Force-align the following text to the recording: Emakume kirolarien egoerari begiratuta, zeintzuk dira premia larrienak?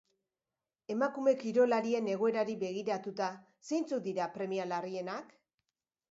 Emakume 0.93 1.33
kirolarien 1.41 2.07
egoerari 2.13 2.55
begiratuta, 2.63 3.27
zeintzuk 3.67 4.01
dira 4.07 4.29
premia 4.39 4.65
larrienak? 4.71 5.37